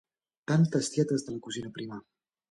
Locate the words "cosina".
1.49-1.71